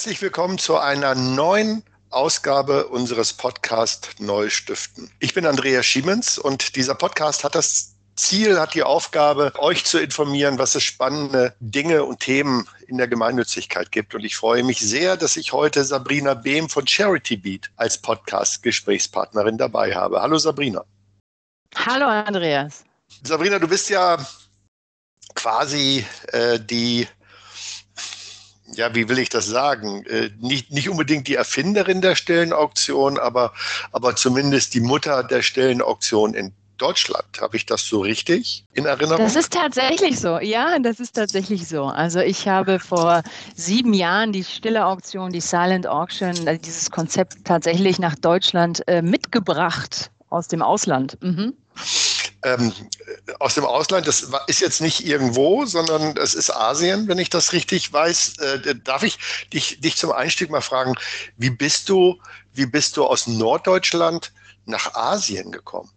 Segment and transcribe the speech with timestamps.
[0.00, 5.10] Herzlich willkommen zu einer neuen Ausgabe unseres Podcasts Neustiften.
[5.18, 9.98] Ich bin Andreas Schiemens und dieser Podcast hat das Ziel, hat die Aufgabe, euch zu
[9.98, 14.14] informieren, was es spannende Dinge und Themen in der Gemeinnützigkeit gibt.
[14.14, 19.58] Und ich freue mich sehr, dass ich heute Sabrina Behm von Charity Beat als Podcast-Gesprächspartnerin
[19.58, 20.22] dabei habe.
[20.22, 20.82] Hallo Sabrina.
[21.74, 22.84] Hallo Andreas.
[23.22, 24.16] Sabrina, du bist ja
[25.34, 27.06] quasi äh, die
[28.74, 30.04] ja, wie will ich das sagen?
[30.06, 33.52] Äh, nicht, nicht unbedingt die Erfinderin der Stellenauktion, aber,
[33.92, 37.26] aber zumindest die Mutter der Stellenauktion in Deutschland.
[37.40, 39.18] Habe ich das so richtig in Erinnerung?
[39.18, 40.38] Das ist tatsächlich so.
[40.38, 41.84] Ja, das ist tatsächlich so.
[41.84, 43.22] Also ich habe vor
[43.54, 49.02] sieben Jahren die stille Auktion, die Silent Auction, also dieses Konzept tatsächlich nach Deutschland äh,
[49.02, 51.18] mitgebracht aus dem Ausland.
[51.20, 51.54] Mhm
[52.42, 52.72] ähm,
[53.38, 54.06] aus dem Ausland.
[54.06, 58.38] Das ist jetzt nicht irgendwo, sondern es ist Asien, wenn ich das richtig weiß.
[58.38, 59.18] Äh, darf ich
[59.52, 60.94] dich, dich zum Einstieg mal fragen,
[61.36, 62.18] wie bist du,
[62.54, 64.32] wie bist du aus Norddeutschland
[64.66, 65.90] nach Asien gekommen?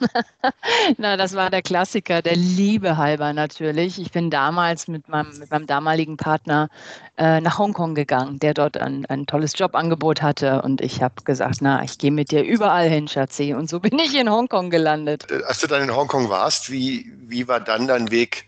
[0.98, 4.00] Na, das war der Klassiker, der Liebe halber natürlich.
[4.00, 6.68] Ich bin damals mit meinem, mit meinem damaligen Partner
[7.16, 10.62] äh, nach Hongkong gegangen, der dort ein, ein tolles Jobangebot hatte.
[10.62, 13.54] Und ich habe gesagt, na, ich gehe mit dir überall hin, Schatzi.
[13.54, 15.30] Und so bin ich in Hongkong gelandet.
[15.30, 18.46] Äh, als du dann in Hongkong warst, wie, wie war dann dein Weg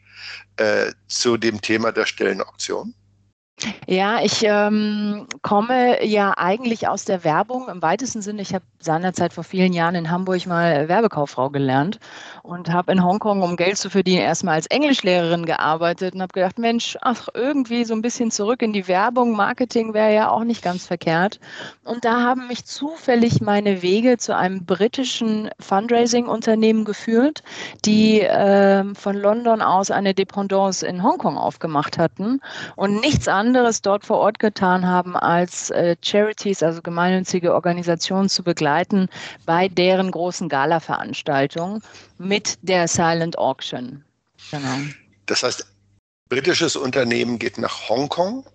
[0.56, 2.95] äh, zu dem Thema der Stellenauktion?
[3.87, 8.43] Ja, ich ähm, komme ja eigentlich aus der Werbung im weitesten Sinne.
[8.43, 11.99] Ich habe seinerzeit vor vielen Jahren in Hamburg mal Werbekauffrau gelernt
[12.43, 16.59] und habe in Hongkong, um Geld zu verdienen, erstmal als Englischlehrerin gearbeitet und habe gedacht,
[16.59, 19.33] Mensch, ach, irgendwie so ein bisschen zurück in die Werbung.
[19.33, 21.41] Marketing wäre ja auch nicht ganz verkehrt.
[21.83, 27.43] Und da haben mich zufällig meine Wege zu einem britischen Fundraising-Unternehmen geführt,
[27.87, 32.41] die äh, von London aus eine Dependance in Hongkong aufgemacht hatten
[32.77, 38.28] und nichts anderes anderes dort vor Ort getan haben, als äh, Charities, also gemeinnützige Organisationen
[38.28, 39.09] zu begleiten
[39.47, 41.83] bei deren großen Gala-Veranstaltungen
[42.19, 44.05] mit der Silent Auction.
[44.50, 44.77] Genau.
[45.25, 45.67] Das heißt,
[46.28, 48.47] britisches Unternehmen geht nach Hongkong.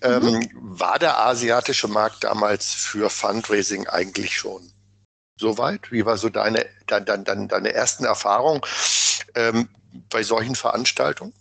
[0.00, 0.48] Ähm, mhm.
[0.54, 4.62] war der asiatische Markt damals für Fundraising eigentlich schon
[5.38, 5.92] soweit?
[5.92, 8.62] Wie war so deine, deine, deine, deine ersten Erfahrungen
[9.34, 9.68] ähm,
[10.08, 11.34] bei solchen Veranstaltungen?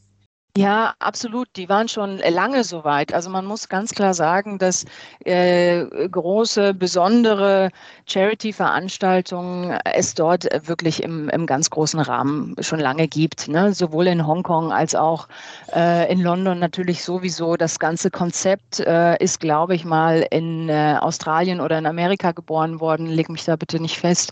[0.57, 1.47] Ja, absolut.
[1.55, 3.13] Die waren schon lange so weit.
[3.13, 4.85] Also man muss ganz klar sagen, dass
[5.23, 7.69] äh, große, besondere
[8.07, 13.47] Charity-Veranstaltungen es dort wirklich im, im ganz großen Rahmen schon lange gibt.
[13.49, 13.71] Ne?
[13.75, 15.27] Sowohl in Hongkong als auch
[15.75, 17.55] äh, in London natürlich sowieso.
[17.55, 22.79] Das ganze Konzept äh, ist, glaube ich, mal in äh, Australien oder in Amerika geboren
[22.79, 23.05] worden.
[23.05, 24.31] Leg mich da bitte nicht fest.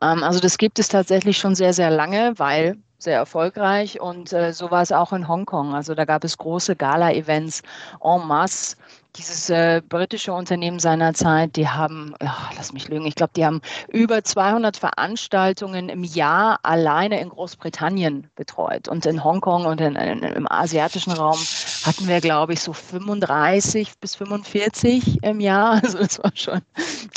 [0.00, 4.52] Ähm, also das gibt es tatsächlich schon sehr, sehr lange, weil sehr erfolgreich und äh,
[4.52, 5.74] so war es auch in Hongkong.
[5.74, 7.62] Also da gab es große Gala-Events
[8.02, 8.76] en masse.
[9.16, 13.62] Dieses äh, britische Unternehmen seinerzeit, die haben, ach, lass mich lügen, ich glaube, die haben
[13.88, 18.88] über 200 Veranstaltungen im Jahr alleine in Großbritannien betreut.
[18.88, 21.38] Und in Hongkong und in, in, im asiatischen Raum
[21.84, 25.80] hatten wir, glaube ich, so 35 bis 45 im Jahr.
[25.86, 26.60] Also das war schon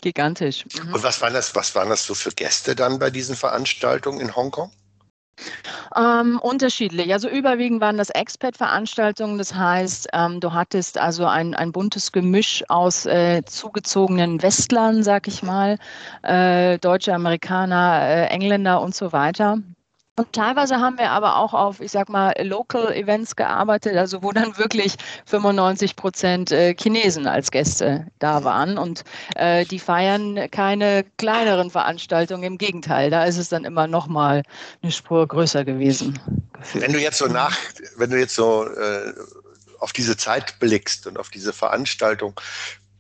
[0.02, 0.66] gigantisch.
[0.82, 0.94] Mhm.
[0.94, 4.36] Und was waren das, was waren das so für Gäste dann bei diesen Veranstaltungen in
[4.36, 4.72] Hongkong?
[5.96, 7.12] Ähm, unterschiedlich.
[7.14, 9.38] Also überwiegend waren das Expat-Veranstaltungen.
[9.38, 15.28] Das heißt, ähm, du hattest also ein, ein buntes Gemisch aus äh, zugezogenen Westlern, sag
[15.28, 15.78] ich mal,
[16.24, 19.60] äh, Deutsche, Amerikaner, äh, Engländer und so weiter.
[20.20, 24.34] Und teilweise haben wir aber auch auf, ich sag mal, Local Events gearbeitet, also wo
[24.34, 24.98] dann wirklich
[25.28, 28.78] 95 Prozent äh, Chinesen als Gäste da waren.
[28.78, 29.06] Und
[29.38, 32.44] äh, die feiern keine kleineren Veranstaltungen.
[32.44, 34.44] Im Gegenteil, da ist es dann immer noch mal
[34.82, 36.20] eine Spur größer gewesen.
[36.74, 37.56] Wenn du jetzt so nach,
[37.96, 39.14] wenn du jetzt so äh,
[39.80, 42.38] auf diese Zeit blickst und auf diese Veranstaltung,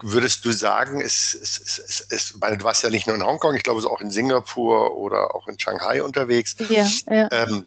[0.02, 3.56] würdest du sagen, es, es, es, es, meine, du warst ja nicht nur in Hongkong,
[3.56, 6.56] ich glaube, es ist auch in Singapur oder auch in Shanghai unterwegs.
[6.70, 7.28] Ja, ja.
[7.32, 7.66] Ähm,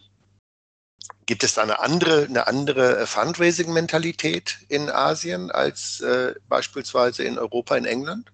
[1.26, 7.38] gibt es da eine andere, eine andere äh, Fundraising-Mentalität in Asien als äh, beispielsweise in
[7.38, 8.32] Europa, in England?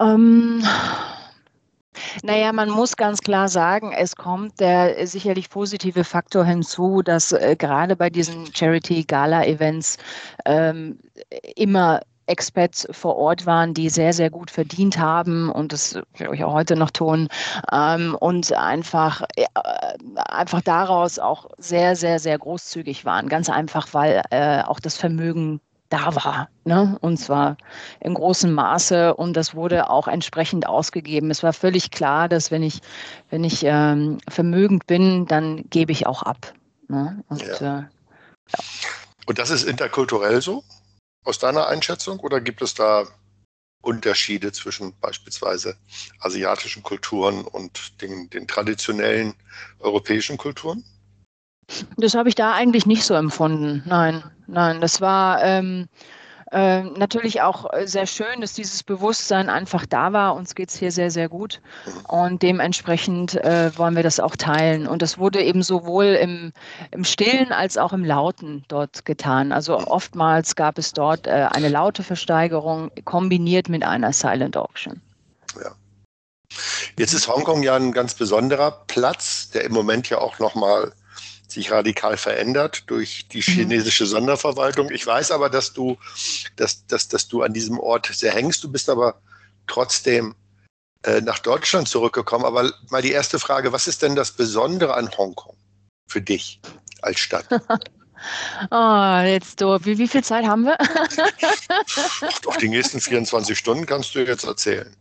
[0.00, 0.64] Ähm,
[2.22, 7.56] naja, man muss ganz klar sagen, es kommt der sicherlich positive Faktor hinzu, dass äh,
[7.58, 9.98] gerade bei diesen Charity-Gala-Events
[10.46, 10.98] ähm,
[11.56, 12.00] immer
[12.30, 16.52] Expats vor Ort waren, die sehr, sehr gut verdient haben und das glaube ich auch
[16.52, 17.28] heute noch tun
[17.72, 19.46] ähm, und einfach, äh,
[20.14, 23.28] einfach daraus auch sehr, sehr, sehr großzügig waren.
[23.28, 25.60] Ganz einfach, weil äh, auch das Vermögen
[25.90, 26.48] da war.
[26.64, 26.96] Ne?
[27.00, 27.56] Und zwar
[27.98, 31.30] in großem Maße und das wurde auch entsprechend ausgegeben.
[31.30, 32.80] Es war völlig klar, dass wenn ich,
[33.28, 36.54] wenn ich ähm, vermögend bin, dann gebe ich auch ab.
[36.88, 37.22] Ne?
[37.28, 37.54] Und, ja.
[37.54, 37.88] Äh, ja.
[39.26, 40.62] und das ist interkulturell so?
[41.24, 43.06] Aus deiner Einschätzung oder gibt es da
[43.82, 45.76] Unterschiede zwischen beispielsweise
[46.20, 49.34] asiatischen Kulturen und den, den traditionellen
[49.78, 50.84] europäischen Kulturen?
[51.96, 53.82] Das habe ich da eigentlich nicht so empfunden.
[53.86, 55.88] Nein, nein, das war ähm,
[56.52, 60.34] äh, natürlich auch äh, sehr schön, dass dieses Bewusstsein einfach da war.
[60.34, 61.60] Uns geht es hier sehr, sehr gut.
[62.08, 64.88] Und dementsprechend äh, wollen wir das auch teilen.
[64.88, 66.52] Und das wurde eben sowohl im,
[66.90, 69.52] im Stillen als auch im Lauten dort getan.
[69.52, 75.00] Also oftmals gab es dort äh, eine laute Versteigerung kombiniert mit einer Silent Auction.
[75.62, 75.70] Ja.
[76.98, 80.92] Jetzt ist Hongkong ja ein ganz besonderer Platz, der im Moment ja auch nochmal
[81.52, 83.52] sich radikal verändert durch die mhm.
[83.52, 84.90] chinesische Sonderverwaltung.
[84.90, 85.98] Ich weiß aber, dass du,
[86.56, 88.62] dass, dass, dass du an diesem Ort sehr hängst.
[88.64, 89.20] Du bist aber
[89.66, 90.34] trotzdem
[91.02, 92.44] äh, nach Deutschland zurückgekommen.
[92.44, 95.56] Aber mal die erste Frage, was ist denn das Besondere an Hongkong
[96.08, 96.60] für dich
[97.02, 97.46] als Stadt?
[98.70, 100.76] Oh, jetzt du, wie, wie viel Zeit haben wir?
[102.42, 104.94] Doch die nächsten 24 Stunden kannst du jetzt erzählen.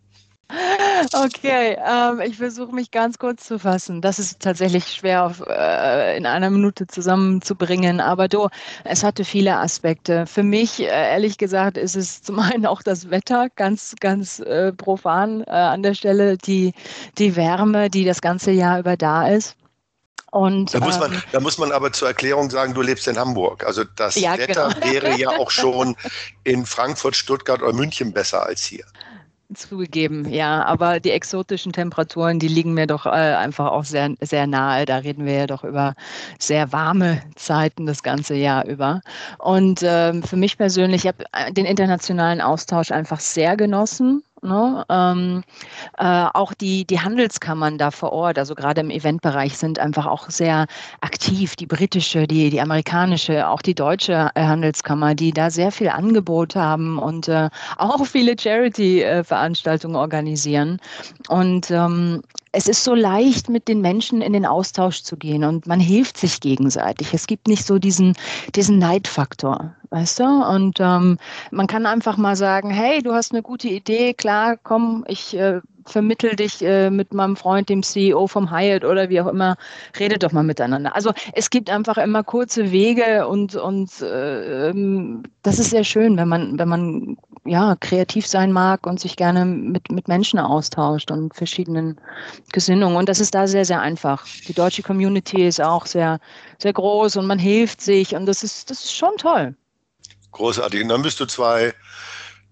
[1.13, 4.01] Okay, ähm, ich versuche mich ganz kurz zu fassen.
[4.01, 8.49] Das ist tatsächlich schwer auf, äh, in einer Minute zusammenzubringen, aber du,
[8.83, 10.25] es hatte viele Aspekte.
[10.25, 14.73] Für mich, äh, ehrlich gesagt, ist es zum einen auch das Wetter, ganz, ganz äh,
[14.73, 16.73] profan äh, an der Stelle, die,
[17.17, 19.55] die Wärme, die das ganze Jahr über da ist.
[20.31, 23.17] Und, da, muss man, ähm, da muss man aber zur Erklärung sagen, du lebst in
[23.17, 23.65] Hamburg.
[23.65, 24.91] Also das ja, Wetter genau.
[24.91, 25.95] wäre ja auch schon
[26.43, 28.85] in Frankfurt, Stuttgart oder München besser als hier.
[29.55, 34.45] Zugegeben, ja, aber die exotischen Temperaturen, die liegen mir doch äh, einfach auch sehr, sehr
[34.45, 34.85] nahe.
[34.85, 35.95] Da reden wir ja doch über
[36.37, 39.01] sehr warme Zeiten das ganze Jahr über.
[39.39, 44.21] Und ähm, für mich persönlich, ich habe äh, den internationalen Austausch einfach sehr genossen.
[44.41, 44.85] Ne?
[44.89, 45.43] Ähm,
[45.97, 50.29] äh, auch die, die Handelskammern da vor Ort, also gerade im Eventbereich, sind einfach auch
[50.29, 50.67] sehr
[51.01, 51.55] aktiv.
[51.55, 56.55] Die britische, die, die amerikanische, auch die deutsche äh, Handelskammer, die da sehr viel Angebot
[56.55, 60.79] haben und äh, auch viele Charity-Veranstaltungen organisieren.
[61.27, 62.21] Und ähm,
[62.51, 66.17] es ist so leicht, mit den Menschen in den Austausch zu gehen und man hilft
[66.17, 67.13] sich gegenseitig.
[67.13, 68.15] Es gibt nicht so diesen,
[68.55, 70.23] diesen Neidfaktor, weißt du?
[70.23, 71.17] Und ähm,
[71.51, 75.61] man kann einfach mal sagen, hey, du hast eine gute Idee, klar, komm, ich äh,
[75.85, 79.55] vermittel dich äh, mit meinem Freund, dem CEO vom Hyatt oder wie auch immer,
[79.99, 80.95] redet doch mal miteinander.
[80.95, 86.17] Also es gibt einfach immer kurze Wege und, und äh, ähm, das ist sehr schön,
[86.17, 91.09] wenn man, wenn man ja, kreativ sein mag und sich gerne mit, mit Menschen austauscht
[91.09, 91.99] und verschiedenen
[92.51, 92.95] Gesinnungen.
[92.95, 94.25] Und das ist da sehr, sehr einfach.
[94.47, 96.19] Die deutsche Community ist auch sehr,
[96.59, 99.55] sehr groß und man hilft sich und das ist, das ist schon toll.
[100.31, 100.83] Großartig.
[100.83, 101.25] Und dann bist du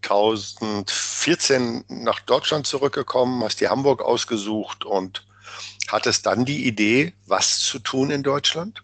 [0.01, 5.25] 2014 nach Deutschland zurückgekommen, hast die Hamburg ausgesucht und
[5.87, 8.83] hattest dann die Idee, was zu tun in Deutschland?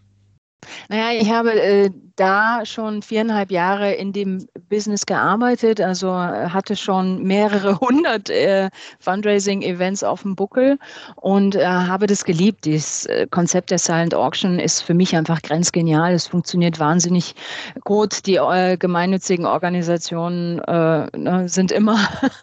[0.89, 6.75] Naja, ich habe äh, da schon viereinhalb Jahre in dem Business gearbeitet, also äh, hatte
[6.75, 8.69] schon mehrere hundert äh,
[8.99, 10.77] Fundraising-Events auf dem Buckel
[11.15, 12.67] und äh, habe das geliebt.
[12.67, 16.13] Das äh, Konzept der Silent Auction ist für mich einfach grenzgenial.
[16.13, 17.35] Es funktioniert wahnsinnig
[17.83, 18.25] gut.
[18.25, 21.97] Die äh, gemeinnützigen Organisationen ne, sind immer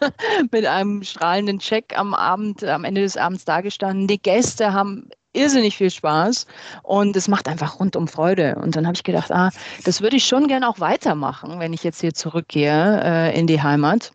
[0.51, 4.07] mit einem strahlenden Check am Abend, am Ende des Abends dagestanden.
[4.07, 6.45] Die Gäste haben irrsinnig viel Spaß
[6.83, 8.55] und es macht einfach rundum Freude.
[8.55, 9.51] Und dann habe ich gedacht, ah,
[9.83, 13.61] das würde ich schon gerne auch weitermachen, wenn ich jetzt hier zurückgehe äh, in die
[13.61, 14.11] Heimat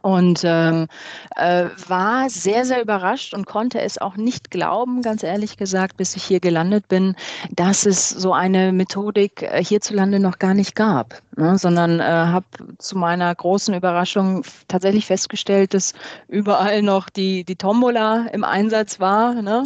[0.00, 0.88] und ähm,
[1.36, 6.16] äh, war sehr, sehr überrascht und konnte es auch nicht glauben, ganz ehrlich gesagt, bis
[6.16, 7.14] ich hier gelandet bin,
[7.50, 11.56] dass es so eine Methodik äh, hierzulande noch gar nicht gab, ne?
[11.58, 12.46] sondern äh, habe
[12.78, 15.92] zu meiner großen Überraschung tatsächlich festgestellt, dass
[16.28, 19.62] überall noch die, die Tombola im Einsatz war ne?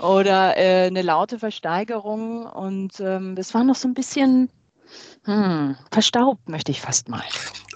[0.00, 4.50] oder äh, eine laute Versteigerung und ähm, das war noch so ein bisschen
[5.24, 7.22] hm, verstaubt, möchte ich fast mal.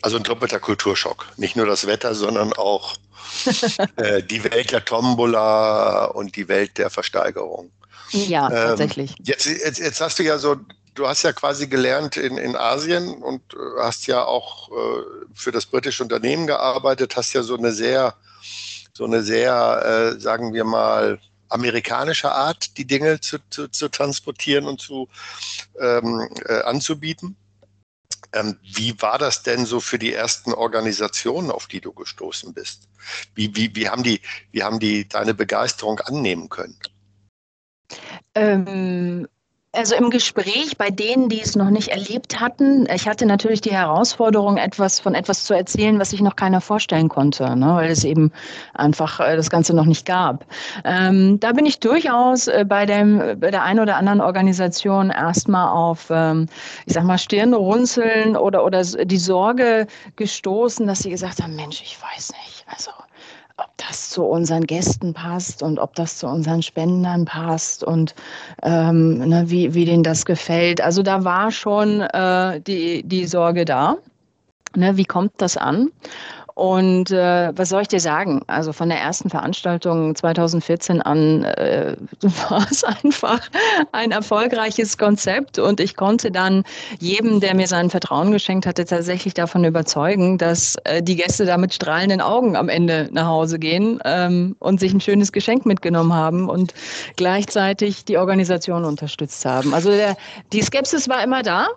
[0.02, 1.26] Also ein doppelter Kulturschock.
[1.37, 2.97] Nicht nur das Wetter, sondern auch
[3.97, 7.71] äh, die Welt der Tombola und die Welt der Versteigerung.
[8.11, 9.14] Ja, ähm, tatsächlich.
[9.23, 10.56] Jetzt, jetzt, jetzt, hast du ja so,
[10.94, 15.02] du hast ja quasi gelernt in, in Asien und äh, hast ja auch äh,
[15.35, 18.14] für das britische Unternehmen gearbeitet, hast ja so eine sehr,
[18.92, 21.18] so eine sehr, äh, sagen wir mal,
[21.49, 25.09] amerikanische Art, die Dinge zu, zu, zu transportieren und zu
[25.78, 27.37] ähm, äh, anzubieten.
[28.33, 32.89] Ähm, wie war das denn so für die ersten Organisationen, auf die du gestoßen bist?
[33.35, 34.21] Wie, wie, wie, haben, die,
[34.53, 36.79] wie haben die deine Begeisterung annehmen können?
[38.35, 39.29] Ähm,
[39.75, 43.73] Also im Gespräch bei denen, die es noch nicht erlebt hatten, ich hatte natürlich die
[43.73, 48.05] Herausforderung, etwas von etwas zu erzählen, was sich noch keiner vorstellen konnte, ne, weil es
[48.05, 48.33] eben
[48.75, 50.45] einfach äh, das Ganze noch nicht gab.
[50.85, 55.71] Ähm, da bin ich durchaus äh, bei, dem, bei der einen oder anderen Organisation erstmal
[55.71, 56.49] auf, ähm,
[56.85, 59.87] ich sag mal, Stirnrunzeln oder, oder die Sorge
[60.17, 62.91] gestoßen, dass sie gesagt haben, Mensch, ich weiß nicht, also
[63.56, 68.14] ob das zu unseren Gästen passt und ob das zu unseren Spendern passt und
[68.62, 70.80] ähm, ne, wie, wie denen das gefällt.
[70.80, 73.97] Also da war schon äh, die, die Sorge da.
[74.75, 75.90] Ne, wie kommt das an?
[76.54, 78.42] Und äh, was soll ich dir sagen?
[78.47, 81.97] Also von der ersten Veranstaltung 2014 an äh,
[82.49, 83.40] war es einfach
[83.92, 86.64] ein erfolgreiches Konzept und ich konnte dann
[86.99, 91.56] jedem, der mir sein Vertrauen geschenkt hatte, tatsächlich davon überzeugen, dass äh, die Gäste da
[91.56, 96.12] mit strahlenden Augen am Ende nach Hause gehen ähm, und sich ein schönes Geschenk mitgenommen
[96.12, 96.75] haben und
[97.16, 99.73] gleichzeitig die Organisation unterstützt haben.
[99.75, 100.16] Also der,
[100.52, 101.68] die Skepsis war immer da,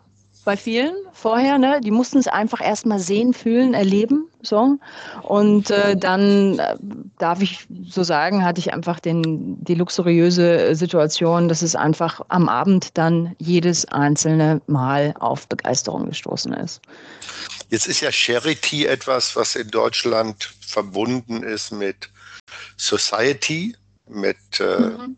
[0.46, 1.58] bei vielen vorher.
[1.58, 1.82] Ne?
[1.84, 4.30] Die mussten es einfach erstmal sehen, fühlen, erleben.
[4.42, 4.78] So.
[5.24, 6.78] Und äh, dann äh,
[7.18, 12.48] darf ich so sagen, hatte ich einfach den, die luxuriöse Situation, dass es einfach am
[12.48, 16.82] Abend dann jedes einzelne Mal auf Begeisterung gestoßen ist.
[17.70, 22.10] Jetzt ist ja Charity etwas, was in Deutschland verbunden ist mit
[22.78, 23.75] Society,
[24.08, 25.18] mit äh, mhm.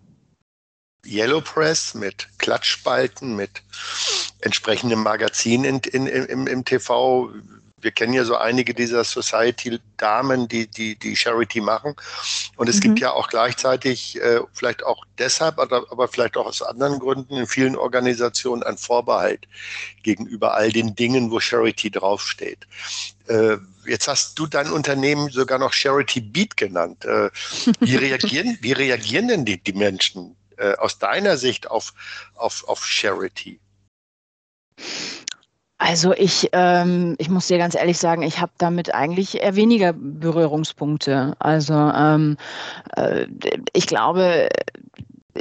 [1.05, 3.61] Yellow Press, mit Klatschspalten, mit
[4.41, 7.29] entsprechendem Magazin in, in, im, im TV.
[7.79, 11.95] Wir kennen ja so einige dieser Society-Damen, die, die, die Charity machen.
[12.55, 12.81] Und es mhm.
[12.81, 17.35] gibt ja auch gleichzeitig, äh, vielleicht auch deshalb, aber, aber vielleicht auch aus anderen Gründen,
[17.35, 19.47] in vielen Organisationen ein Vorbehalt
[20.01, 22.65] gegenüber all den Dingen, wo Charity draufsteht.
[23.27, 27.05] Äh, jetzt hast du dein Unternehmen sogar noch Charity Beat genannt.
[27.05, 27.29] Äh,
[27.79, 31.93] wie, reagieren, wie reagieren denn die, die Menschen äh, aus deiner Sicht auf,
[32.35, 33.59] auf, auf Charity?
[35.79, 39.93] Also ich, ähm, ich muss dir ganz ehrlich sagen, ich habe damit eigentlich eher weniger
[39.93, 41.35] Berührungspunkte.
[41.39, 42.37] Also ähm,
[42.95, 43.27] äh,
[43.73, 44.49] ich glaube,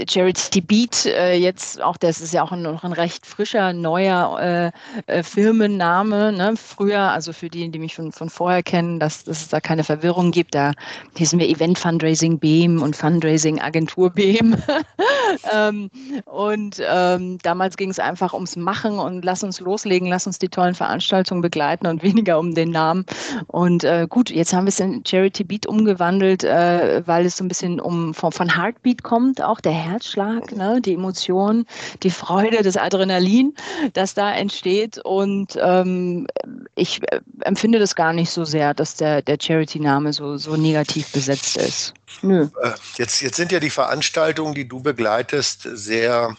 [0.09, 4.73] Charity Beat, äh, jetzt auch, das ist ja auch ein, noch ein recht frischer, neuer
[5.07, 6.33] äh, äh, Firmenname.
[6.33, 6.55] Ne?
[6.57, 9.85] Früher, also für die, die mich von, von vorher kennen, dass, dass es da keine
[9.85, 10.73] Verwirrung gibt, da
[11.17, 14.57] hießen wir Event Fundraising BEAM und Fundraising Agentur BEAM.
[15.53, 15.91] ähm,
[16.25, 20.49] und ähm, damals ging es einfach ums Machen und lass uns loslegen, lass uns die
[20.49, 23.05] tollen Veranstaltungen begleiten und weniger um den Namen.
[23.47, 27.45] Und äh, gut, jetzt haben wir es in Charity Beat umgewandelt, äh, weil es so
[27.45, 31.67] ein bisschen um von, von Heartbeat kommt, auch der Herzschlag, ne, die Emotion,
[32.03, 33.55] die Freude, das Adrenalin,
[33.93, 34.99] das da entsteht.
[34.99, 36.27] Und ähm,
[36.75, 41.11] ich äh, empfinde das gar nicht so sehr, dass der, der Charity-Name so, so negativ
[41.13, 41.95] besetzt ist.
[42.23, 42.49] Nö.
[42.63, 46.37] Äh, jetzt, jetzt sind ja die Veranstaltungen, die du begleitest, sehr,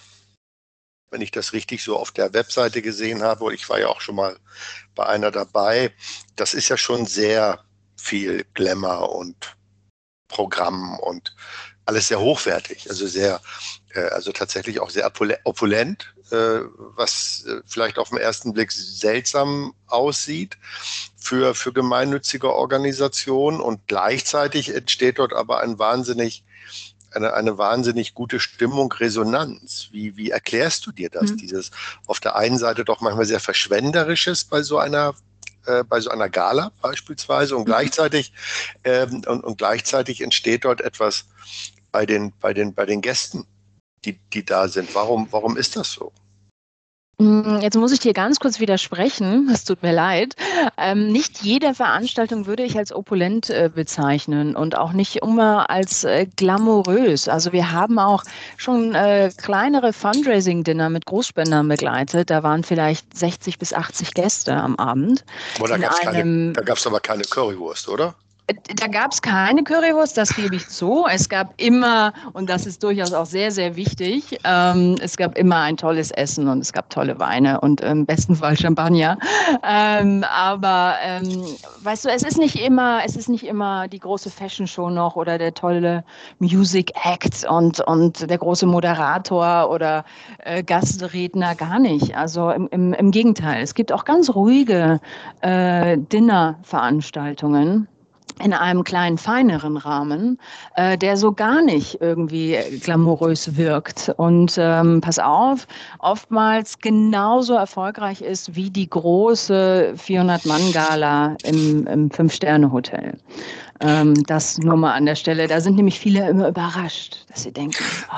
[1.12, 4.02] wenn ich das richtig so auf der Webseite gesehen habe, und ich war ja auch
[4.02, 4.38] schon mal
[4.96, 5.92] bei einer dabei,
[6.36, 7.60] das ist ja schon sehr
[7.96, 9.56] viel Glamour und
[10.28, 11.36] Programm und
[11.88, 13.40] alles sehr hochwertig, also sehr,
[13.94, 15.10] äh, also tatsächlich auch sehr
[15.46, 16.60] opulent, äh,
[16.96, 20.58] was äh, vielleicht auf den ersten Blick seltsam aussieht
[21.16, 26.44] für, für gemeinnützige Organisationen und gleichzeitig entsteht dort aber ein wahnsinnig
[27.12, 29.88] eine, eine wahnsinnig gute Stimmung, Resonanz.
[29.92, 31.32] Wie, wie erklärst du dir das?
[31.32, 31.38] Mhm.
[31.38, 31.72] Dieses
[32.06, 35.16] auf der einen Seite doch manchmal sehr verschwenderisches bei so einer
[35.68, 37.68] äh, bei so einer Gala beispielsweise und mhm.
[37.72, 38.34] gleichzeitig
[38.84, 41.26] ähm, und, und gleichzeitig entsteht dort etwas
[41.98, 43.48] bei den, bei den, bei den Gästen,
[44.06, 44.94] die, die da sind.
[44.94, 46.12] Warum, warum ist das so?
[47.18, 50.36] Mm, jetzt muss ich dir ganz kurz widersprechen, es tut mir leid.
[50.78, 56.04] Ähm, nicht jede Veranstaltung würde ich als opulent äh, bezeichnen und auch nicht immer als
[56.04, 57.28] äh, glamourös.
[57.28, 58.24] Also wir haben auch
[58.58, 62.30] schon äh, kleinere Fundraising-Dinner mit Großspendern begleitet.
[62.30, 65.26] Da waren vielleicht 60 bis 80 Gäste am Abend.
[65.58, 68.14] Aber da gab es aber keine Currywurst, oder?
[68.48, 71.06] Da gab es keine Currywurst, das gebe ich zu.
[71.12, 75.58] Es gab immer, und das ist durchaus auch sehr, sehr wichtig, ähm, es gab immer
[75.58, 79.18] ein tolles Essen und es gab tolle Weine und im besten Fall Champagner.
[79.64, 81.44] Ähm, aber ähm,
[81.84, 85.18] weißt du, es ist nicht immer, es ist nicht immer die große Fashion Show noch
[85.18, 86.06] oder der tolle
[86.40, 90.06] Music Act und, und der große Moderator oder
[90.40, 92.16] äh, Gastredner, gar nicht.
[92.16, 93.62] Also im, im, im Gegenteil.
[93.62, 95.02] Es gibt auch ganz ruhige
[95.42, 97.90] äh, Dinnerveranstaltungen
[98.44, 100.40] in einem kleinen, feineren Rahmen,
[100.76, 104.14] äh, der so gar nicht irgendwie glamourös wirkt.
[104.18, 105.68] Und ähm, pass auf,
[106.00, 113.18] oftmals genauso erfolgreich ist wie die große 400-Mann-Gala im, im Fünf-Sterne-Hotel.
[113.80, 115.48] Ähm, das nur mal an der Stelle.
[115.48, 118.16] Da sind nämlich viele immer überrascht, dass sie denken, oh,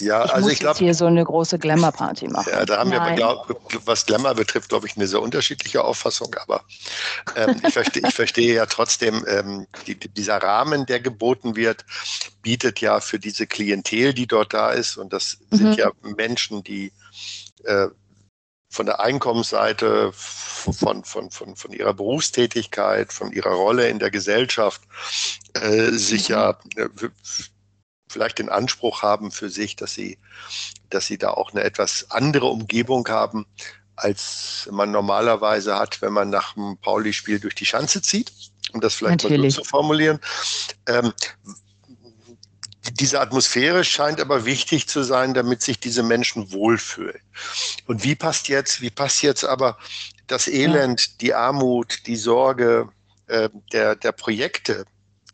[0.00, 2.50] ja, ich also muss ich glaube, hier so eine große Glamour-Party machen.
[2.52, 3.10] Ja, da haben Nein.
[3.10, 6.34] wir, glaub, was Glamour betrifft, glaube ich, eine sehr unterschiedliche Auffassung.
[6.42, 6.62] Aber
[7.34, 11.84] ähm, ich, verstehe, ich verstehe ja trotzdem, ähm, die, dieser Rahmen, der geboten wird,
[12.42, 15.56] bietet ja für diese Klientel, die dort da ist, und das mhm.
[15.56, 16.92] sind ja Menschen, die
[17.64, 17.88] äh,
[18.70, 24.82] von der Einkommensseite, von, von, von, von ihrer Berufstätigkeit, von ihrer Rolle in der Gesellschaft
[25.54, 26.88] äh, sich ja äh,
[28.08, 30.18] vielleicht den Anspruch haben für sich, dass sie,
[30.88, 33.44] dass sie da auch eine etwas andere Umgebung haben,
[33.96, 38.32] als man normalerweise hat, wenn man nach einem Pauli-Spiel durch die Schanze zieht,
[38.72, 39.40] um das vielleicht Natürlich.
[39.40, 40.20] mal so zu formulieren.
[40.86, 41.12] Ähm,
[42.88, 47.20] diese Atmosphäre scheint aber wichtig zu sein, damit sich diese Menschen wohlfühlen.
[47.86, 49.76] Und wie passt jetzt, wie passt jetzt aber
[50.26, 52.88] das Elend, die Armut, die Sorge
[53.26, 54.84] äh, der, der Projekte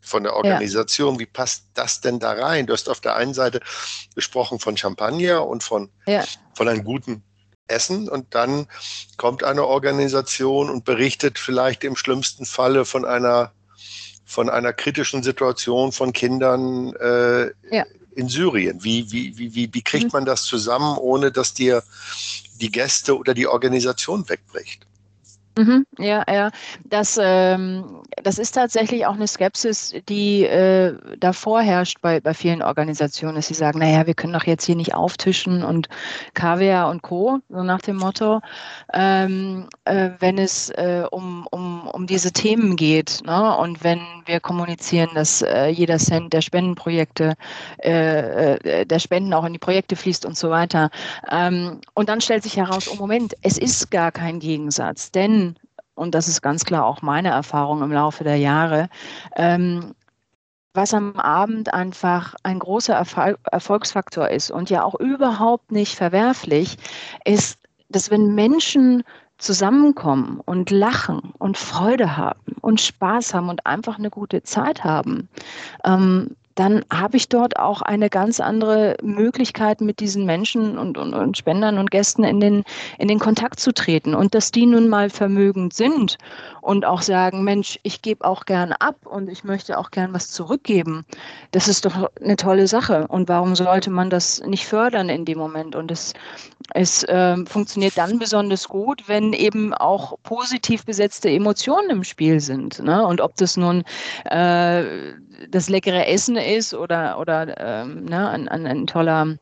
[0.01, 1.21] von der Organisation, ja.
[1.21, 2.67] wie passt das denn da rein?
[2.67, 3.61] Du hast auf der einen Seite
[4.15, 6.25] gesprochen von Champagner und von, ja.
[6.55, 7.23] von einem guten
[7.69, 8.69] Essen und dann
[9.17, 13.53] kommt eine Organisation und berichtet vielleicht im schlimmsten Falle von einer
[14.27, 17.85] von einer kritischen Situation von Kindern äh, ja.
[18.15, 18.83] in Syrien.
[18.83, 20.11] Wie, wie, wie, wie, wie kriegt mhm.
[20.13, 21.83] man das zusammen, ohne dass dir
[22.61, 24.86] die Gäste oder die Organisation wegbricht?
[25.59, 26.51] Mhm, ja, ja.
[26.85, 32.61] Das, ähm, das ist tatsächlich auch eine Skepsis, die äh, da vorherrscht bei, bei vielen
[32.61, 35.89] Organisationen, dass sie sagen, naja, wir können doch jetzt hier nicht auftischen und
[36.35, 38.41] Kaviar und Co., so nach dem Motto,
[38.93, 43.23] ähm, äh, wenn es äh, um, um, um diese Themen geht.
[43.25, 43.57] Ne?
[43.57, 47.33] Und wenn wir kommunizieren, dass äh, jeder Cent der Spendenprojekte,
[47.83, 50.91] äh, äh, der Spenden auch in die Projekte fließt und so weiter.
[51.31, 55.46] Ähm, und dann stellt sich heraus, oh Moment, es ist gar kein Gegensatz, denn
[55.97, 58.89] und das ist ganz klar auch meine Erfahrung im Laufe der Jahre,
[59.35, 59.95] ähm,
[60.75, 66.77] was am Abend einfach ein großer Erfol Erfolgsfaktor ist und ja auch überhaupt nicht verwerflich,
[67.25, 69.03] ist, dass wenn Menschen
[69.39, 75.29] zusammenkommen und lachen und Freude haben und Spaß haben und einfach eine gute Zeit haben,
[75.85, 81.15] ähm, dann habe ich dort auch eine ganz andere Möglichkeit, mit diesen Menschen und, und,
[81.15, 82.65] und, Spendern und Gästen in den,
[82.99, 84.15] in den Kontakt zu treten.
[84.15, 86.17] Und dass die nun mal vermögend sind
[86.63, 90.31] und auch sagen, Mensch, ich gebe auch gern ab und ich möchte auch gern was
[90.31, 91.05] zurückgeben,
[91.53, 93.07] das ist doch eine tolle Sache.
[93.07, 95.77] Und warum sollte man das nicht fördern in dem Moment?
[95.77, 96.15] Und es,
[96.73, 102.83] es äh, funktioniert dann besonders gut, wenn eben auch positiv besetzte Emotionen im Spiel sind.
[102.83, 103.07] Ne?
[103.07, 103.85] Und ob das nun
[104.25, 104.85] äh,
[105.51, 109.37] das leckere Essen ist oder, oder ähm, ne, ein, ein, ein toller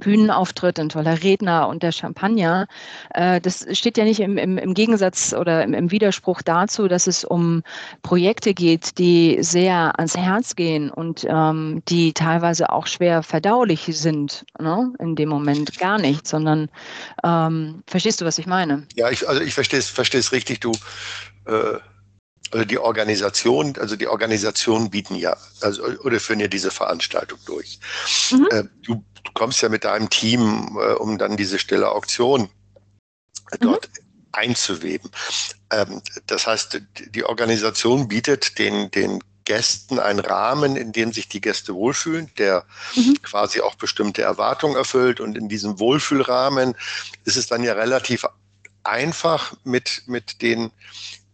[0.00, 2.66] Bühnenauftritt, ein toller Redner und der Champagner.
[3.14, 7.06] Äh, das steht ja nicht im, im, im Gegensatz oder im, im, Widerspruch dazu, dass
[7.06, 7.62] es um
[8.02, 14.44] Projekte geht, die sehr ans Herz gehen und ähm, die teilweise auch schwer verdaulich sind.
[14.58, 14.92] Ne?
[14.98, 16.68] In dem Moment gar nicht, sondern
[17.22, 18.86] ähm, verstehst du, was ich meine?
[18.94, 20.60] Ja, ich, also ich verstehe es richtig.
[20.60, 20.72] Du
[21.46, 21.78] äh
[22.54, 27.80] also die Organisation, also die Organisationen bieten ja, also oder führen ja diese Veranstaltung durch.
[28.30, 28.48] Mhm.
[28.50, 32.48] Äh, du, du, kommst ja mit deinem Team, äh, um dann diese stille Auktion
[33.58, 34.04] dort mhm.
[34.30, 35.10] einzuweben.
[35.70, 41.40] Ähm, das heißt, die Organisation bietet den, den Gästen einen Rahmen, in dem sich die
[41.40, 42.64] Gäste wohlfühlen, der
[42.94, 43.20] mhm.
[43.22, 45.18] quasi auch bestimmte Erwartungen erfüllt.
[45.18, 46.76] Und in diesem Wohlfühlrahmen
[47.24, 48.24] ist es dann ja relativ
[48.84, 50.70] einfach mit, mit den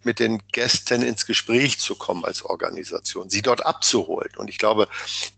[0.05, 4.31] mit den Gästen ins Gespräch zu kommen als Organisation, sie dort abzuholen.
[4.37, 4.89] Und ich glaube,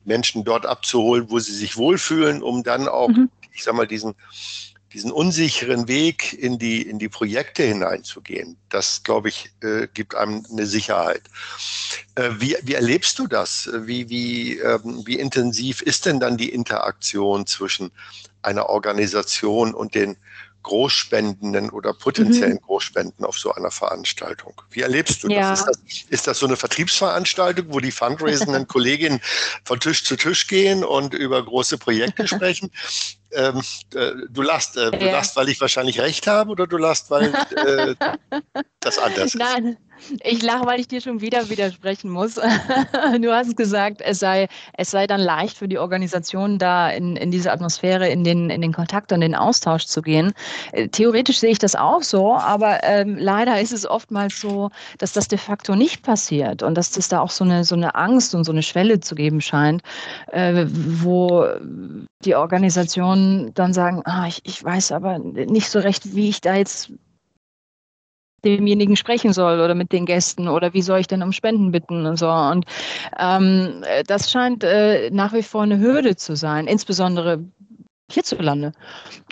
[0.05, 3.31] Menschen dort abzuholen, wo sie sich wohlfühlen, um dann auch, mhm.
[3.53, 4.15] ich sag mal, diesen,
[4.93, 10.45] diesen unsicheren Weg in die, in die Projekte hineinzugehen, das, glaube ich, äh, gibt einem
[10.51, 11.23] eine Sicherheit.
[12.15, 13.71] Äh, wie, wie erlebst du das?
[13.73, 17.91] Wie, wie, ähm, wie intensiv ist denn dann die Interaktion zwischen
[18.43, 20.17] einer Organisation und den
[20.63, 22.67] Großspendenden oder potenziellen mhm.
[22.67, 24.61] Großspenden auf so einer Veranstaltung.
[24.71, 25.51] Wie erlebst du ja.
[25.51, 25.61] das?
[25.61, 26.05] Ist, das?
[26.09, 29.21] ist das so eine Vertriebsveranstaltung, wo die fundraisenden Kolleginnen
[29.65, 32.71] von Tisch zu Tisch gehen und über große Projekte sprechen?
[33.35, 33.63] Ähm,
[33.95, 35.13] äh, du lachst, äh, du ja.
[35.13, 37.95] lachst, weil ich wahrscheinlich recht habe oder du lachst, weil äh,
[38.81, 39.37] das anders ist?
[39.37, 39.79] Nein,
[40.23, 42.35] ich lache, weil ich dir schon wieder widersprechen muss.
[43.21, 47.31] du hast gesagt, es sei, es sei dann leicht für die Organisation, da in, in
[47.31, 50.33] diese Atmosphäre, in den, in den Kontakt und den Austausch zu gehen.
[50.73, 55.13] Äh, theoretisch sehe ich das auch so, aber ähm, leider ist es oftmals so, dass
[55.13, 58.35] das de facto nicht passiert und dass es da auch so eine, so eine Angst
[58.35, 59.83] und so eine Schwelle zu geben scheint,
[60.31, 61.47] äh, wo
[62.25, 66.55] die Organisationen dann sagen, ah, ich, ich weiß aber nicht so recht, wie ich da
[66.55, 66.93] jetzt
[68.45, 72.07] demjenigen sprechen soll oder mit den Gästen oder wie soll ich denn um Spenden bitten
[72.07, 72.31] und so.
[72.31, 72.65] Und
[73.19, 77.41] ähm, das scheint äh, nach wie vor eine Hürde zu sein, insbesondere
[78.13, 78.73] hierzulande.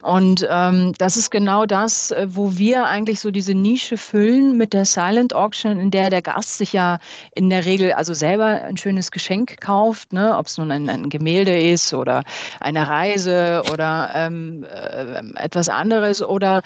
[0.03, 4.73] Und ähm, das ist genau das, äh, wo wir eigentlich so diese Nische füllen mit
[4.73, 6.99] der Silent Auction, in der der Gast sich ja
[7.35, 10.37] in der Regel also selber ein schönes Geschenk kauft, ne?
[10.37, 12.25] ob es nun ein, ein, Gemälde ist oder
[12.61, 16.63] eine Reise oder ähm, äh, etwas anderes oder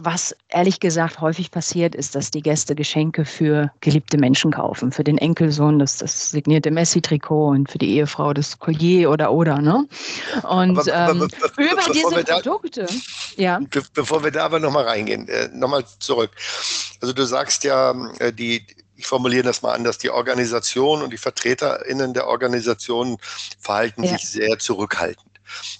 [0.00, 4.92] was ehrlich gesagt häufig passiert, ist, dass die Gäste Geschenke für geliebte Menschen kaufen.
[4.92, 9.60] Für den Enkelsohn das, das signierte Messi-Trikot und für die Ehefrau das Collier oder oder.
[9.60, 9.86] Ne?
[10.42, 11.28] Und aber, aber, ähm,
[11.58, 12.86] über diese Produkte.
[13.36, 13.60] ja.
[13.94, 16.30] bevor wir da aber nochmal reingehen, äh, nochmal zurück.
[17.00, 21.18] Also du sagst ja, äh, die, ich formuliere das mal anders, die Organisation und die
[21.18, 23.18] VertreterInnen der Organisation
[23.58, 24.12] verhalten ja.
[24.12, 25.33] sich sehr zurückhaltend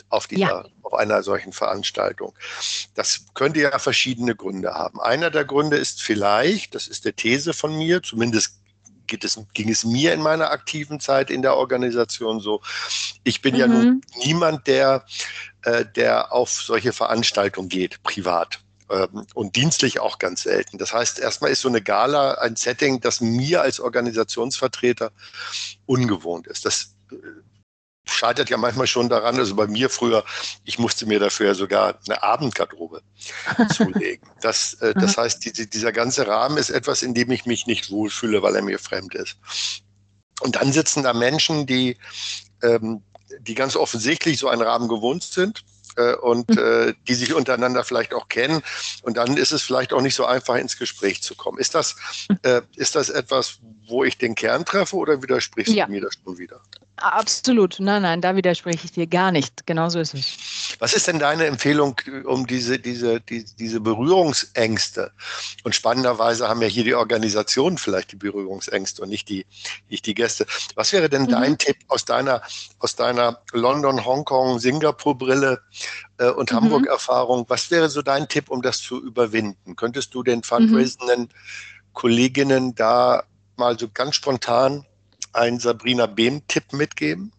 [0.09, 0.65] auf, dieser, ja.
[0.83, 2.35] auf einer solchen Veranstaltung.
[2.95, 5.01] Das könnte ja verschiedene Gründe haben.
[5.01, 8.61] Einer der Gründe ist vielleicht, das ist der These von mir, zumindest
[9.23, 12.63] es, ging es mir in meiner aktiven Zeit in der Organisation so.
[13.23, 13.61] Ich bin mhm.
[13.61, 15.05] ja nun niemand, der,
[15.63, 20.79] äh, der auf solche Veranstaltungen geht, privat ähm, und dienstlich auch ganz selten.
[20.79, 25.13] Das heißt, erstmal ist so eine Gala ein Setting, das mir als Organisationsvertreter
[25.87, 26.65] ungewohnt ist.
[26.65, 27.17] Das äh,
[28.07, 30.25] scheitert ja manchmal schon daran, also bei mir früher,
[30.65, 33.03] ich musste mir dafür ja sogar eine Abendgarderobe
[33.75, 34.29] zulegen.
[34.41, 37.91] Das, äh, das heißt, die, dieser ganze Rahmen ist etwas, in dem ich mich nicht
[37.91, 39.37] wohlfühle, weil er mir fremd ist.
[40.41, 41.97] Und dann sitzen da Menschen, die,
[42.63, 43.03] ähm,
[43.41, 45.65] die ganz offensichtlich so einen Rahmen gewohnt sind
[45.97, 46.59] äh, und hm.
[46.59, 48.63] äh, die sich untereinander vielleicht auch kennen.
[49.03, 51.59] Und dann ist es vielleicht auch nicht so einfach, ins Gespräch zu kommen.
[51.59, 51.97] Ist das,
[52.29, 52.39] hm.
[52.43, 55.87] äh, ist das etwas, wo ich den Kern treffe oder widersprichst ja.
[55.87, 56.61] du mir das schon wieder?
[56.97, 57.81] Absolut.
[57.81, 59.67] Nein, nein, da widerspreche ich dir gar nicht.
[59.67, 60.77] Genauso ist es.
[60.79, 65.11] Was ist denn deine Empfehlung, um diese, diese, die, diese Berührungsängste?
[65.65, 69.45] Und spannenderweise haben ja hier die Organisationen vielleicht die Berührungsängste und nicht die,
[69.89, 70.47] nicht die Gäste.
[70.77, 71.31] Was wäre denn mhm.
[71.31, 72.43] dein Tipp aus deiner,
[72.79, 75.61] aus deiner London, Hongkong, Singapur-Brille
[76.19, 76.57] äh, und mhm.
[76.57, 77.45] Hamburg-Erfahrung?
[77.49, 79.75] Was wäre so dein Tipp, um das zu überwinden?
[79.75, 80.45] Könntest du den mhm.
[80.45, 81.29] fundraisenden mhm.
[81.93, 83.25] Kolleginnen da
[83.57, 84.87] mal so ganz spontan
[85.35, 87.33] einen Sabrina Behm-Tipp mitgeben?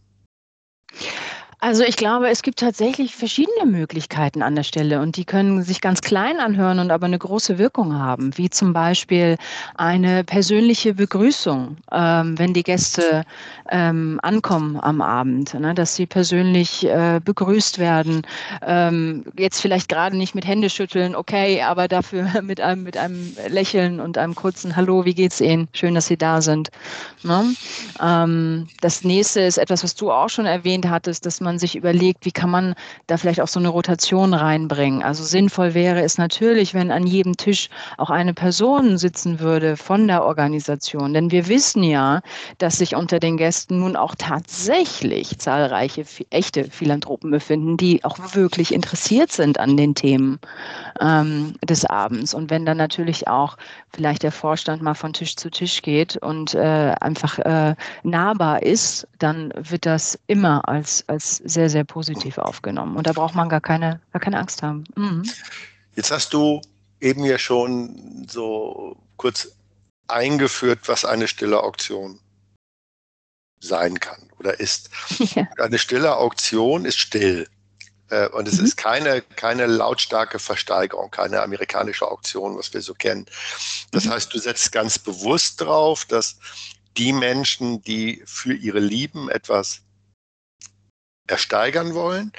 [1.65, 5.81] Also ich glaube, es gibt tatsächlich verschiedene Möglichkeiten an der Stelle und die können sich
[5.81, 9.37] ganz klein anhören und aber eine große Wirkung haben, wie zum Beispiel
[9.73, 13.25] eine persönliche Begrüßung, ähm, wenn die Gäste
[13.71, 18.21] ähm, ankommen am Abend, ne, dass sie persönlich äh, begrüßt werden.
[18.61, 23.99] Ähm, jetzt vielleicht gerade nicht mit Händeschütteln, okay, aber dafür mit einem, mit einem Lächeln
[23.99, 25.67] und einem kurzen Hallo, wie geht's Ihnen?
[25.73, 26.69] Schön, dass Sie da sind.
[27.23, 27.55] Ne?
[27.99, 31.77] Ähm, das nächste ist etwas, was du auch schon erwähnt hattest, dass man man sich
[31.77, 32.75] überlegt, wie kann man
[33.07, 35.01] da vielleicht auch so eine Rotation reinbringen.
[35.03, 40.07] Also sinnvoll wäre es natürlich, wenn an jedem Tisch auch eine Person sitzen würde von
[40.07, 41.13] der Organisation.
[41.13, 42.21] Denn wir wissen ja,
[42.57, 48.73] dass sich unter den Gästen nun auch tatsächlich zahlreiche echte Philanthropen befinden, die auch wirklich
[48.73, 50.39] interessiert sind an den Themen
[50.99, 52.33] ähm, des Abends.
[52.33, 53.55] Und wenn dann natürlich auch
[53.93, 59.07] vielleicht der Vorstand mal von Tisch zu Tisch geht und äh, einfach äh, nahbar ist,
[59.19, 62.97] dann wird das immer als, als sehr, sehr positiv aufgenommen.
[62.97, 64.83] Und da braucht man gar keine, gar keine Angst haben.
[64.95, 65.23] Mhm.
[65.95, 66.61] Jetzt hast du
[66.99, 69.51] eben ja schon so kurz
[70.07, 72.19] eingeführt, was eine stille Auktion
[73.59, 74.89] sein kann oder ist.
[75.35, 75.47] Ja.
[75.59, 77.47] Eine stille Auktion ist still.
[78.09, 78.65] Äh, und es mhm.
[78.65, 83.25] ist keine, keine lautstarke Versteigerung, keine amerikanische Auktion, was wir so kennen.
[83.91, 84.11] Das mhm.
[84.11, 86.37] heißt, du setzt ganz bewusst drauf, dass
[86.97, 89.81] die Menschen, die für ihre Lieben etwas
[91.27, 92.31] ersteigern wollen,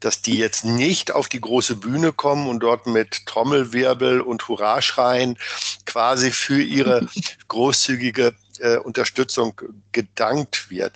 [0.00, 5.38] dass die jetzt nicht auf die große Bühne kommen und dort mit Trommelwirbel und Hurraschreien
[5.86, 7.06] quasi für ihre
[7.48, 9.60] großzügige äh, Unterstützung
[9.92, 10.94] gedankt wird.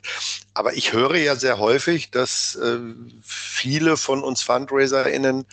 [0.55, 2.79] Aber ich höre ja sehr häufig, dass äh,
[3.23, 5.47] viele von uns FundraiserInnen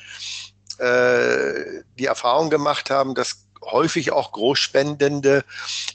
[0.80, 5.44] äh, die Erfahrung gemacht haben, dass häufig auch Großspendende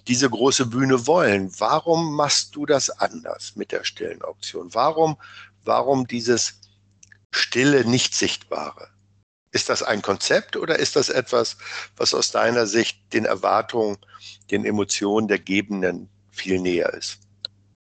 [0.08, 1.52] diese große Bühne wollen.
[1.58, 4.74] Warum machst du das anders mit der stillen Auktion?
[4.74, 5.16] Warum
[5.64, 6.60] warum dieses
[7.30, 8.88] stille, nicht sichtbare?
[9.52, 11.58] Ist das ein Konzept oder ist das etwas,
[11.96, 13.98] was aus deiner Sicht den Erwartungen,
[14.50, 17.21] den Emotionen der Gebenden viel näher ist?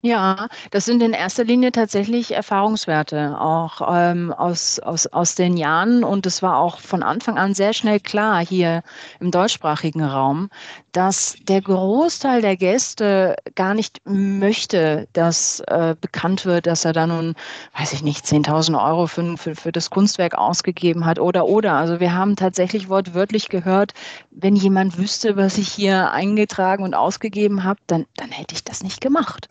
[0.00, 6.04] Ja, das sind in erster Linie tatsächlich Erfahrungswerte, auch ähm, aus, aus, aus den Jahren.
[6.04, 8.84] Und es war auch von Anfang an sehr schnell klar hier
[9.18, 10.50] im deutschsprachigen Raum,
[10.92, 17.08] dass der Großteil der Gäste gar nicht möchte, dass äh, bekannt wird, dass er da
[17.08, 17.34] nun,
[17.76, 21.72] weiß ich nicht, 10.000 Euro für, für, für das Kunstwerk ausgegeben hat oder oder.
[21.72, 23.94] Also wir haben tatsächlich wortwörtlich gehört,
[24.30, 28.84] wenn jemand wüsste, was ich hier eingetragen und ausgegeben habe, dann, dann hätte ich das
[28.84, 29.48] nicht gemacht.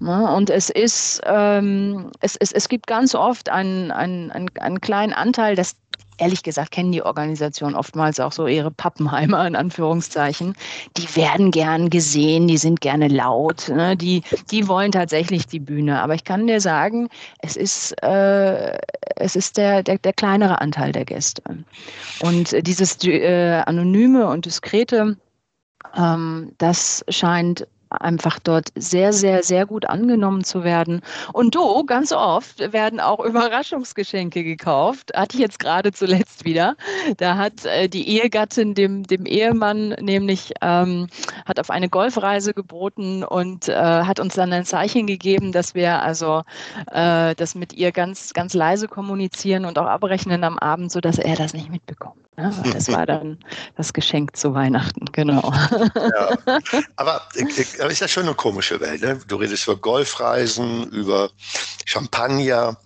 [0.00, 0.32] Ne?
[0.34, 5.12] Und es ist, ähm, es, es, es gibt ganz oft einen, einen, einen, einen kleinen
[5.12, 5.76] Anteil, das
[6.18, 10.54] ehrlich gesagt kennen die Organisationen oftmals auch so ihre Pappenheimer in Anführungszeichen.
[10.96, 13.96] Die werden gern gesehen, die sind gerne laut, ne?
[13.96, 16.02] die, die wollen tatsächlich die Bühne.
[16.02, 18.76] Aber ich kann dir sagen, es ist, äh,
[19.16, 21.42] es ist der, der, der kleinere Anteil der Gäste.
[22.20, 25.16] Und dieses äh, anonyme und diskrete,
[25.96, 31.02] ähm, das scheint einfach dort sehr, sehr, sehr gut angenommen zu werden.
[31.32, 35.12] Und du, ganz oft werden auch Überraschungsgeschenke gekauft.
[35.14, 36.76] Hatte ich jetzt gerade zuletzt wieder.
[37.16, 41.08] Da hat äh, die Ehegattin dem, dem Ehemann nämlich ähm,
[41.46, 46.02] hat auf eine Golfreise geboten und äh, hat uns dann ein Zeichen gegeben, dass wir
[46.02, 46.42] also
[46.90, 51.36] äh, das mit ihr ganz, ganz leise kommunizieren und auch abrechnen am Abend, sodass er
[51.36, 52.28] das nicht mitbekommt.
[52.38, 52.52] Ne?
[52.72, 53.38] Das war dann
[53.76, 55.52] das Geschenk zu Weihnachten, genau.
[55.94, 56.36] Ja.
[56.96, 57.22] Aber
[57.80, 59.02] aber ist ja schon eine komische Welt.
[59.02, 59.20] Ne?
[59.26, 61.30] Du redest über Golfreisen, über
[61.84, 62.78] Champagner,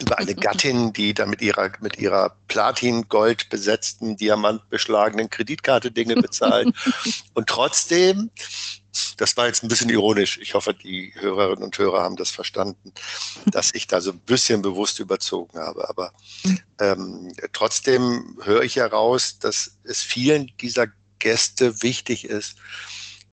[0.00, 6.74] über eine Gattin, die da mit ihrer, mit ihrer Platin-Gold besetzten, diamantbeschlagenen Kreditkarte Dinge bezahlt.
[7.34, 8.30] Und trotzdem,
[9.16, 12.92] das war jetzt ein bisschen ironisch, ich hoffe, die Hörerinnen und Hörer haben das verstanden,
[13.46, 15.88] dass ich da so ein bisschen bewusst überzogen habe.
[15.88, 16.12] Aber
[16.80, 20.88] ähm, trotzdem höre ich heraus, dass es vielen dieser
[21.20, 22.56] Gäste wichtig ist,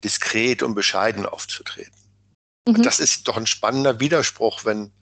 [0.05, 1.93] diskret und bescheiden aufzutreten.
[2.67, 2.77] Mhm.
[2.77, 4.93] Und das ist doch ein spannender Widerspruch, wenn,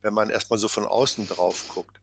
[0.00, 2.00] wenn man erstmal so von außen drauf guckt.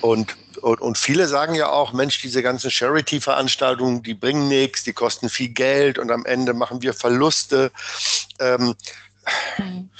[0.00, 4.92] Und, und, und viele sagen ja auch, Mensch, diese ganzen Charity-Veranstaltungen, die bringen nichts, die
[4.92, 7.72] kosten viel Geld und am Ende machen wir Verluste.
[8.38, 8.74] Ähm,
[9.58, 9.90] mhm.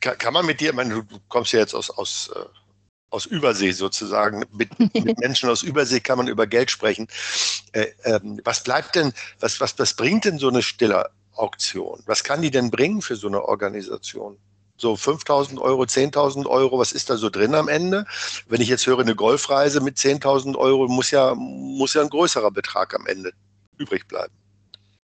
[0.00, 2.40] kann, kann, man mit dir, ich meine, du kommst ja jetzt aus, aus äh,
[3.14, 4.44] aus Übersee sozusagen.
[4.52, 7.06] Mit, mit, Menschen aus Übersee kann man über Geld sprechen.
[7.72, 12.02] Äh, ähm, was bleibt denn, was, was, was bringt denn so eine stille Auktion?
[12.06, 14.36] Was kann die denn bringen für so eine Organisation?
[14.76, 18.04] So 5000 Euro, 10.000 Euro, was ist da so drin am Ende?
[18.48, 22.50] Wenn ich jetzt höre, eine Golfreise mit 10.000 Euro, muss ja, muss ja ein größerer
[22.50, 23.32] Betrag am Ende
[23.78, 24.34] übrig bleiben.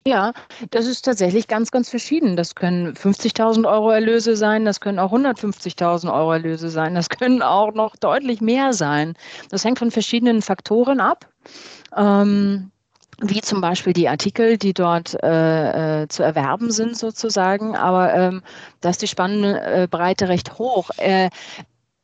[0.06, 0.32] Ja,
[0.70, 2.36] das ist tatsächlich ganz, ganz verschieden.
[2.36, 7.42] Das können 50.000 Euro Erlöse sein, das können auch 150.000 Euro Erlöse sein, das können
[7.42, 9.14] auch noch deutlich mehr sein.
[9.50, 11.28] Das hängt von verschiedenen Faktoren ab.
[11.96, 12.70] Ähm,
[13.20, 17.74] wie zum Beispiel die Artikel, die dort äh, äh, zu erwerben sind sozusagen.
[17.74, 18.42] Aber ähm,
[18.82, 20.90] da ist die Spannbreite recht hoch.
[20.98, 21.30] Äh,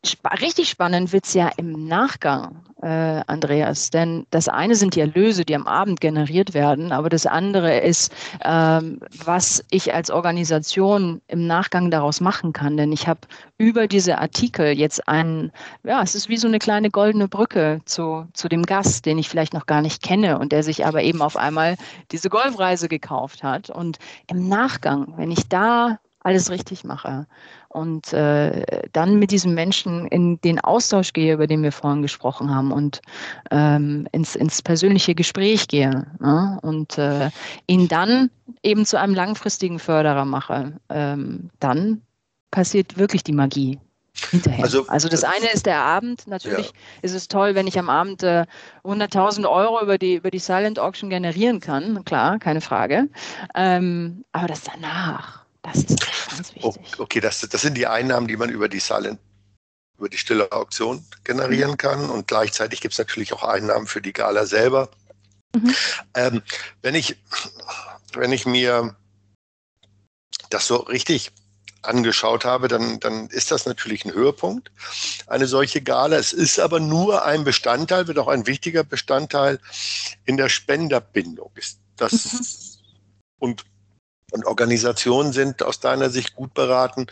[0.03, 5.01] Sp richtig spannend wird es ja im Nachgang, äh, Andreas, denn das eine sind die
[5.01, 8.13] Erlöse, die am Abend generiert werden, aber das andere ist,
[8.45, 12.77] ähm, was ich als Organisation im Nachgang daraus machen kann.
[12.77, 13.21] Denn ich habe
[13.59, 15.53] über diese Artikel jetzt einen,
[15.85, 19.29] ja, es ist wie so eine kleine goldene Brücke zu, zu dem Gast, den ich
[19.29, 21.77] vielleicht noch gar nicht kenne und der sich aber eben auf einmal
[22.11, 23.71] diese Golfreise gekauft hat.
[23.71, 27.27] Und im Nachgang, wenn ich da alles richtig mache
[27.69, 32.55] und äh, dann mit diesem Menschen in den Austausch gehe, über den wir vorhin gesprochen
[32.55, 33.01] haben und
[33.51, 36.59] ähm, ins, ins persönliche Gespräch gehe ne?
[36.63, 37.31] und äh,
[37.67, 38.31] ihn dann
[38.63, 42.03] eben zu einem langfristigen Förderer mache, ähm, dann
[42.51, 43.81] passiert wirklich die Magie.
[44.31, 44.63] Hinterher.
[44.63, 46.27] Also, also das eine ist der Abend.
[46.27, 46.73] Natürlich ja.
[47.01, 48.45] ist es toll, wenn ich am Abend äh,
[48.85, 52.05] 100.000 Euro über die, über die Silent Auction generieren kann.
[52.05, 53.09] Klar, keine Frage.
[53.55, 56.99] Ähm, aber das danach, das ist ganz wichtig.
[56.99, 59.21] Okay, das, das sind die Einnahmen, die man über die Silent,
[59.99, 61.77] über die stille Auktion generieren mhm.
[61.79, 62.11] kann.
[62.11, 64.91] Und gleichzeitig gibt es natürlich auch Einnahmen für die Gala selber.
[65.55, 65.75] Mhm.
[66.15, 66.43] Ähm,
[66.83, 67.17] wenn, ich,
[68.15, 68.97] wenn ich mir
[70.51, 71.33] das so richtig
[71.83, 74.71] angeschaut habe, dann, dann ist das natürlich ein Höhepunkt,
[75.27, 76.17] eine solche Gala.
[76.17, 79.59] Es ist aber nur ein Bestandteil, wird auch ein wichtiger Bestandteil
[80.25, 81.51] in der Spenderbindung.
[81.57, 82.47] Ist das mhm.
[83.39, 83.65] und
[84.33, 87.07] und Organisationen sind aus deiner Sicht gut beraten,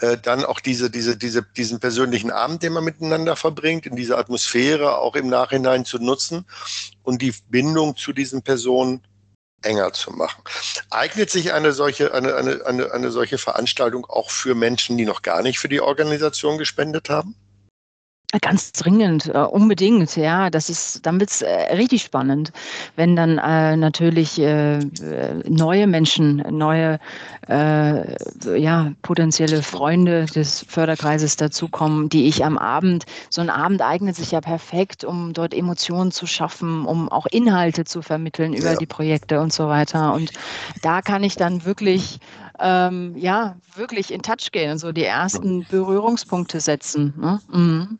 [0.00, 4.18] äh, dann auch diese, diese, diese, diesen persönlichen Abend, den man miteinander verbringt, in dieser
[4.18, 6.44] Atmosphäre auch im Nachhinein zu nutzen
[7.02, 9.02] und die Bindung zu diesen Personen
[9.62, 10.42] enger zu machen.
[10.90, 15.22] Eignet sich eine solche, eine, eine, eine, eine solche Veranstaltung auch für Menschen, die noch
[15.22, 17.36] gar nicht für die Organisation gespendet haben?
[18.40, 20.50] Ganz dringend, äh, unbedingt, ja.
[20.50, 22.52] Das ist, dann wird's äh, richtig spannend,
[22.96, 24.80] wenn dann äh, natürlich äh,
[25.48, 26.98] neue Menschen, neue
[27.48, 34.16] äh, ja, potenzielle Freunde des Förderkreises dazukommen, die ich am Abend, so ein Abend eignet
[34.16, 38.76] sich ja perfekt, um dort Emotionen zu schaffen, um auch Inhalte zu vermitteln über ja.
[38.76, 40.12] die Projekte und so weiter.
[40.14, 40.32] Und
[40.82, 42.18] da kann ich dann wirklich
[42.58, 47.14] ähm, ja, wirklich in Touch gehen, so die ersten Berührungspunkte setzen.
[47.16, 47.40] Ne?
[47.52, 47.98] Mhm.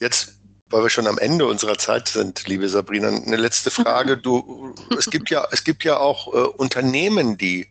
[0.00, 0.34] Jetzt
[0.70, 4.16] weil wir schon am Ende unserer Zeit sind, liebe Sabrina, eine letzte Frage.
[4.24, 7.68] Du, es gibt ja, es gibt ja auch äh, Unternehmen, die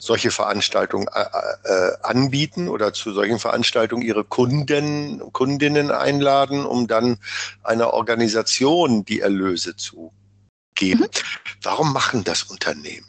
[0.00, 1.24] solche Veranstaltungen äh,
[1.64, 7.18] äh, anbieten oder zu solchen Veranstaltungen ihre Kunden, Kundinnen einladen, um dann
[7.64, 10.12] einer Organisation die Erlöse zu
[10.74, 11.00] geben.
[11.00, 11.08] Mhm.
[11.62, 13.06] Warum machen das Unternehmen?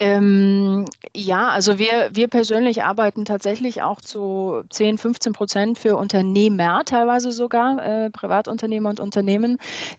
[0.00, 6.82] Ähm, ja, also wir, wir persönlich arbeiten tatsächlich auch zu 10, 15 Prozent für Unternehmer,
[6.84, 9.58] teilweise sogar, äh, Privatunternehmer und Unternehmen,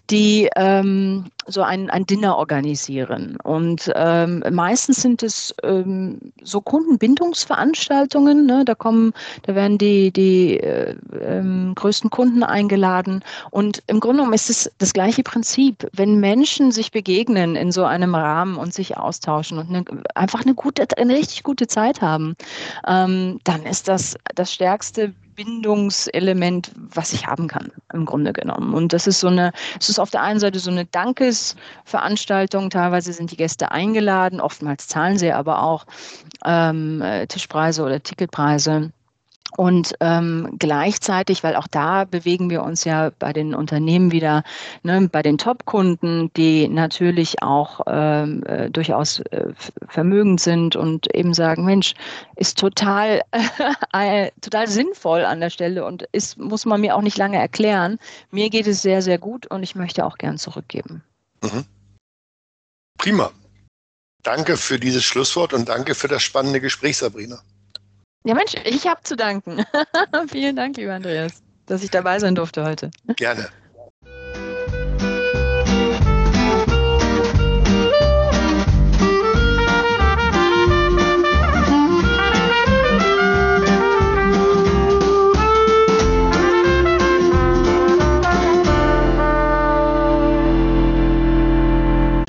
[0.09, 3.37] die ähm, so ein, ein Dinner organisieren.
[3.43, 8.45] Und ähm, meistens sind es ähm, so Kundenbindungsveranstaltungen.
[8.45, 8.65] Ne?
[8.65, 13.23] Da kommen, da werden die, die äh, ähm, größten Kunden eingeladen.
[13.51, 15.87] Und im Grunde genommen ist es das gleiche Prinzip.
[15.93, 20.53] Wenn Menschen sich begegnen in so einem Rahmen und sich austauschen und eine, einfach eine
[20.53, 22.35] gute, eine richtig gute Zeit haben,
[22.85, 28.73] ähm, dann ist das das stärkste Bindungselement, was ich haben kann, im Grunde genommen.
[28.73, 32.71] Und das ist so eine, es ist auf der einen Seite so eine Dankesveranstaltung.
[32.71, 35.85] Teilweise sind die Gäste eingeladen, oftmals zahlen sie aber auch
[36.43, 38.91] ähm, Tischpreise oder Ticketpreise.
[39.57, 44.43] Und ähm, gleichzeitig, weil auch da bewegen wir uns ja bei den Unternehmen wieder,
[44.83, 49.47] ne, bei den Top-Kunden, die natürlich auch ähm, äh, durchaus äh,
[49.87, 51.95] vermögend sind und eben sagen, Mensch,
[52.35, 53.23] ist total,
[53.93, 57.97] äh, total sinnvoll an der Stelle und ist, muss man mir auch nicht lange erklären.
[58.29, 61.03] Mir geht es sehr, sehr gut und ich möchte auch gern zurückgeben.
[61.41, 61.65] Mhm.
[62.99, 63.31] Prima.
[64.21, 67.41] Danke für dieses Schlusswort und danke für das spannende Gespräch, Sabrina.
[68.27, 69.63] Ja, Mensch, ich habe zu danken.
[70.27, 72.91] Vielen Dank, lieber Andreas, dass ich dabei sein durfte heute.
[73.15, 73.47] Gerne.